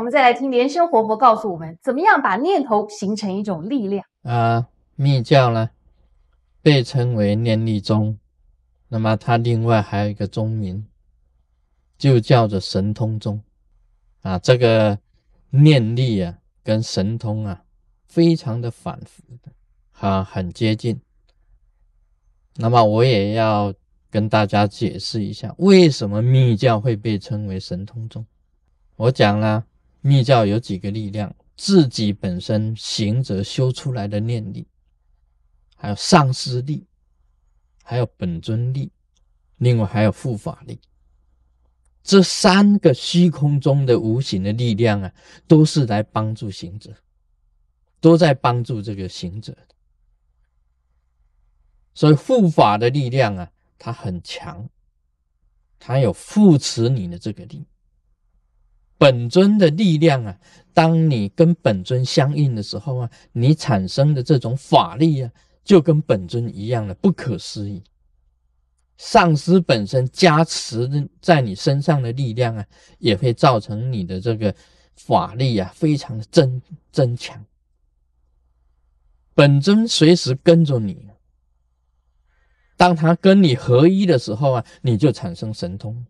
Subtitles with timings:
[0.00, 4.66] 我们再来听莲生活佛告诉我们，怎么样把念头形成一种力量啊？
[4.96, 5.68] 密教呢，
[6.62, 8.18] 被称为念力宗，
[8.88, 10.86] 那么它另外还有一个宗名，
[11.98, 13.42] 就叫做神通宗
[14.22, 14.38] 啊。
[14.38, 14.98] 这个
[15.50, 17.62] 念力啊，跟神通啊，
[18.08, 19.52] 非常的反复的，
[19.98, 20.98] 啊，很接近。
[22.56, 23.74] 那么我也要
[24.08, 28.24] 跟大家解释一下，为什么密教会被称为神通宗。
[28.96, 29.66] 我讲了，
[30.00, 34.66] 密教有几个力量，自己本身行者修出来的念力，
[35.76, 36.86] 还有上师力，
[37.82, 38.90] 还有本尊力，
[39.58, 40.80] 另外还有护法力。
[42.02, 45.12] 这三个虚空中的无形的力量啊，
[45.46, 46.96] 都是来帮助行者，
[48.00, 49.54] 都在帮助这个行者。
[51.92, 54.70] 所以护法的力量啊，它很强，
[55.78, 57.66] 它有扶持你的这个力。
[59.00, 60.38] 本尊的力量啊，
[60.74, 65.32] 当你跟本尊相应的时候啊，你产生的这种法力啊，
[65.64, 67.82] 就跟本尊一样的不可思议。
[68.98, 72.66] 上师本身加持在你身上的力量啊，
[72.98, 74.54] 也会造成你的这个
[74.94, 76.60] 法力啊，非常的增
[76.92, 77.42] 增强。
[79.32, 81.08] 本尊随时跟着你。
[82.76, 86.04] 当他跟你合一的时候啊，你就产生神通。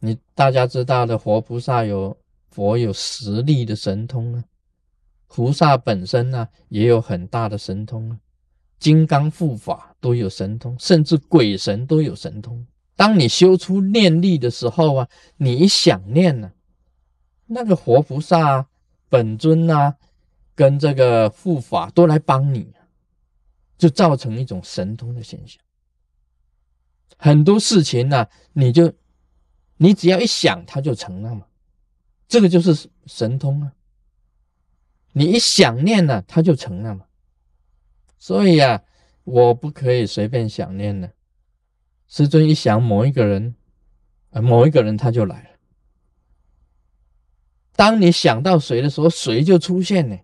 [0.00, 2.16] 你大家知道的，活菩萨有
[2.50, 4.44] 佛有实力的神通啊，
[5.26, 8.18] 菩萨本身呢也有很大的神通啊，
[8.78, 12.66] 金刚护法都有神通，甚至鬼神都有神通。
[12.96, 16.52] 当你修出念力的时候啊，你一想念呢，
[17.46, 18.66] 那个活菩萨
[19.08, 19.96] 本尊啊，
[20.54, 22.72] 跟这个护法都来帮你。
[23.76, 25.62] 就造成一种神通的现象，
[27.16, 28.92] 很多事情呢，你就
[29.78, 31.46] 你只要一想，它就成了嘛，
[32.28, 33.72] 这个就是神通啊。
[35.12, 37.06] 你一想念呢，它就成了嘛。
[38.18, 38.82] 所以啊，
[39.24, 41.10] 我不可以随便想念的。
[42.08, 43.54] 师尊一想某一个人，
[44.30, 45.50] 啊，某一个人他就来了。
[47.76, 50.18] 当你想到谁的时候，谁就出现呢。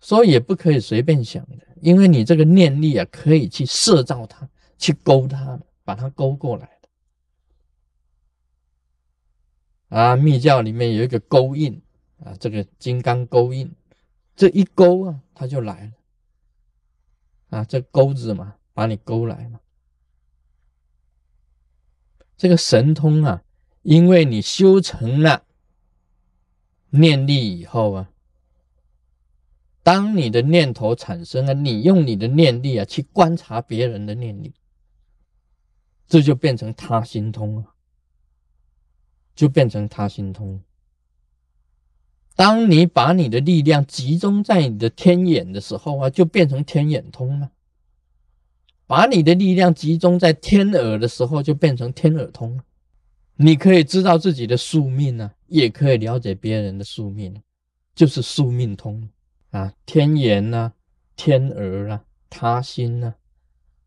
[0.00, 4.48] 所以也不可以随便想的，因为你这个念力啊，可以去摄造它，
[4.78, 6.88] 去勾它，把它勾过来的。
[9.92, 11.82] 啊，密教里面有一个勾印
[12.24, 13.70] 啊，这个金刚勾印，
[14.34, 15.92] 这一勾啊，它就来了。
[17.50, 19.60] 啊，这钩子嘛，把你勾来了。
[22.38, 23.42] 这个神通啊，
[23.82, 25.44] 因为你修成了
[26.88, 28.08] 念力以后啊。
[29.82, 34.54] 当你的念头产生了，你用你的念力啊去观察别人的念力，
[36.06, 37.71] 这就变成他心通了，
[39.34, 40.60] 就变成他心通。
[42.34, 47.48] 当你把你的力量集中在你的天眼的时候啊，就变成天眼通了；
[48.86, 52.64] 把你的力量集中在天耳的时候，就变成天耳通了。
[53.36, 57.42] 你可以知道自己的宿命呢，也可以了解别人的宿命，
[57.94, 59.08] 就是宿命通。
[59.50, 60.72] 啊，天眼呐，
[61.16, 63.14] 天耳啊，他心呐，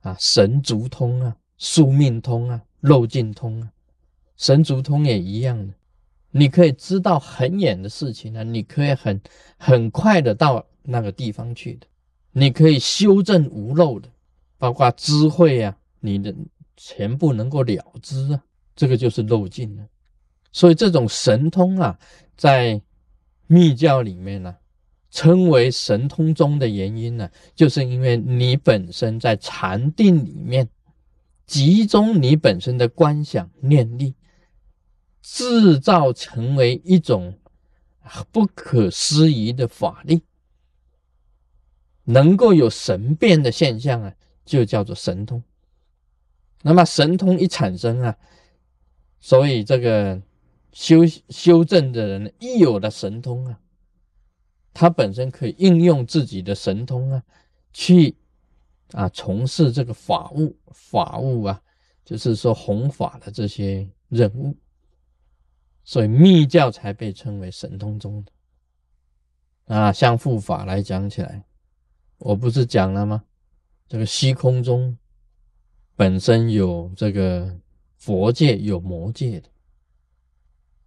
[0.00, 3.71] 啊，神足通啊，宿命通啊，肉尽通啊，
[4.42, 5.72] 神足通也一样的。
[6.32, 9.20] 你可以知道很远的事情呢，你可以很
[9.56, 11.86] 很快的到那个地方去的，
[12.32, 14.08] 你可以修正无漏的，
[14.58, 16.34] 包括智慧啊，你的
[16.76, 18.42] 全部能够了知啊，
[18.74, 19.86] 这个就是漏尽了。
[20.50, 21.96] 所以这种神通啊，
[22.36, 22.82] 在
[23.46, 24.56] 密教里面呢。
[25.14, 30.66] 称为神通中的原因呢，就是因为你本身在禅定里面
[31.44, 34.14] 集中你本身的观想念力，
[35.22, 37.38] 制造成为一种
[38.30, 40.22] 不可思议的法力，
[42.04, 44.12] 能够有神变的现象啊，
[44.44, 45.42] 就叫做神通。
[46.62, 48.18] 那么神通一产生啊，
[49.20, 50.20] 所以这个
[50.72, 53.58] 修修正的人一有了神通啊。
[54.74, 57.22] 他本身可以应用自己的神通啊，
[57.72, 58.16] 去
[58.92, 61.62] 啊从事这个法务法务啊，
[62.04, 64.56] 就是说弘法的这些任务，
[65.84, 69.92] 所以密教才被称为神通宗的啊。
[69.92, 71.44] 像护法来讲起来，
[72.18, 73.24] 我不是讲了吗？
[73.88, 74.96] 这个虚空中
[75.96, 77.58] 本身有这个
[77.96, 79.48] 佛界有魔界的，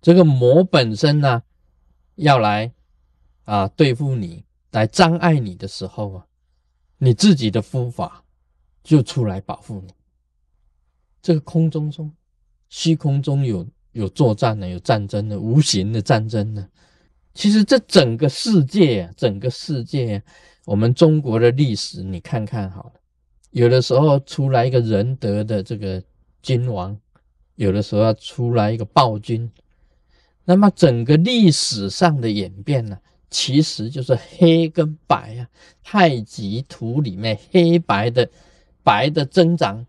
[0.00, 1.42] 这个魔本身呢
[2.14, 2.72] 要来。
[3.44, 6.26] 啊，对付你来障碍你的时候啊，
[6.98, 8.24] 你自己的护法
[8.84, 9.92] 就出来保护你。
[11.20, 12.14] 这个空中中，
[12.68, 16.66] 虚空中有有作战的，有战争的，无形的战争呢。
[17.34, 20.22] 其实这整个世界，整个世界，
[20.64, 22.92] 我们中国的历史，你看看好了。
[23.50, 26.02] 有的时候出来一个仁德的这个
[26.42, 26.96] 君王，
[27.56, 29.50] 有的时候要出来一个暴君。
[30.44, 32.98] 那么整个历史上的演变呢，
[33.28, 35.48] 其实就是黑跟白啊，
[35.82, 38.28] 太极图里面黑白的
[38.82, 39.86] 白的增长，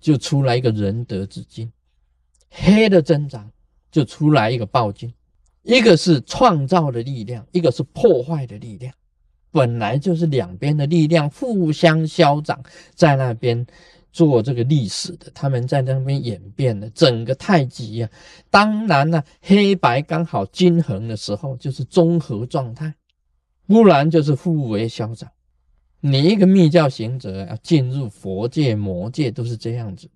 [0.00, 1.66] 就出来一个仁德之君；
[2.52, 3.50] 黑的增长，
[3.90, 5.12] 就出来一个暴君。
[5.62, 8.92] 一个是创造的力量，一个是破坏的力量，
[9.50, 12.60] 本来就是两边的力量互相消长，
[12.94, 13.64] 在那边
[14.12, 18.10] 做这个历史的，他们在那边演变的整个太极呀。
[18.50, 22.92] 当然了，黑白刚好均衡的时候，就是综合状态，
[23.66, 25.30] 不然就是互为消长。
[26.00, 30.10] 你一个密教行者要进入佛界、魔界，都是这样子。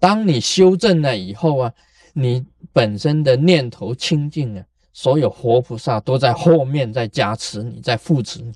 [0.00, 1.72] 当你修正了以后啊。
[2.12, 8.52] 你本身的念头清净啊，所有活菩萨都在后面在加持你，在扶持你。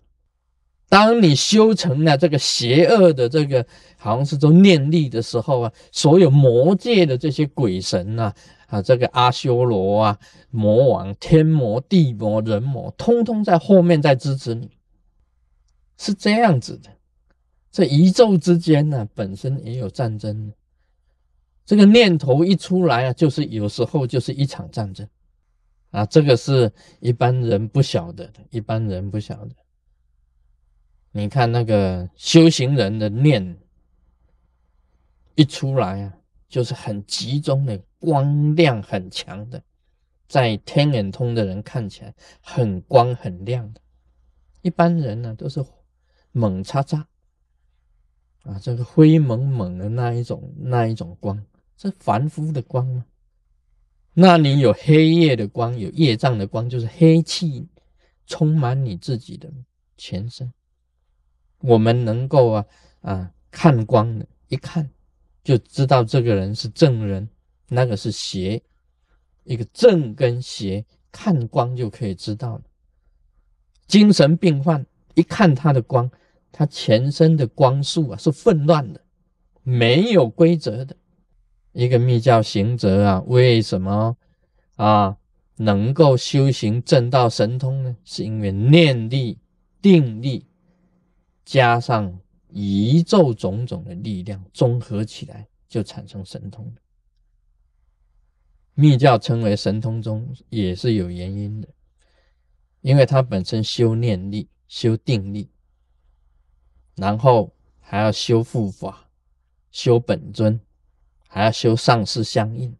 [0.88, 3.64] 当你修成了这个邪恶的这个，
[3.96, 8.34] 好像是说念力的时候啊，所有魔界的这些鬼神呐，
[8.66, 10.18] 啊，这个阿修罗啊、
[10.50, 14.68] 魔王、天魔、地魔、人魔，通通在后面在支持你，
[15.96, 16.90] 是这样子的。
[17.70, 20.52] 这宇宙之间呢，本身也有战争。
[21.64, 25.08] 这个念头一出来啊，就是有时候就是一场战争
[25.90, 26.70] 啊，这个是
[27.00, 29.54] 一般人不晓得的，一般人不晓得。
[31.12, 33.56] 你看那个修行人的念
[35.36, 36.12] 一出来啊，
[36.48, 39.62] 就是很集中的，光亮很强的，
[40.28, 43.80] 在天眼通的人看起来很光很亮的，
[44.60, 45.64] 一般人呢都是
[46.32, 47.06] 猛擦擦
[48.42, 51.42] 啊，这个灰蒙蒙的那一种那一种光。
[51.76, 53.04] 是凡夫的光吗？
[54.12, 57.66] 那你有黑夜的光，有业障的光，就是黑气
[58.26, 59.52] 充满你自己的
[59.96, 60.52] 全身。
[61.60, 62.66] 我们能够啊
[63.00, 64.88] 啊看光的，一看
[65.42, 67.28] 就知道这个人是正人，
[67.68, 68.62] 那个是邪。
[69.42, 72.62] 一个正跟邪，看光就可以知道了。
[73.86, 76.10] 精神病患一看他的光，
[76.50, 79.04] 他全身的光束啊是混乱的，
[79.62, 80.96] 没有规则的。
[81.74, 84.16] 一个密教行者啊，为什么
[84.76, 85.16] 啊
[85.56, 87.96] 能够修行正道神通呢？
[88.04, 89.38] 是因为念力、
[89.82, 90.46] 定力
[91.44, 96.72] 加上宇宙种种的力量综合起来，就产生神通。
[98.74, 101.68] 密教称为神通中也是有原因的，
[102.82, 105.50] 因为它本身修念力、修定力，
[106.94, 109.08] 然后还要修护法、
[109.72, 110.60] 修本尊。
[111.34, 112.76] 还要修上师相应，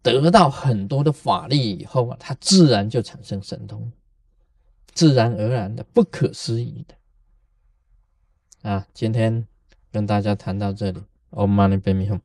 [0.00, 3.90] 得到很多的法力以后啊，他自然就产生神通，
[4.92, 6.94] 自然而然的，不可思议的。
[8.70, 9.44] 啊，今天
[9.90, 12.20] 跟大家谈到这里，Om Mani Padme Hum。